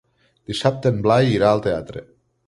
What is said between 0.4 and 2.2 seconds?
Dissabte en Blai irà al teatre.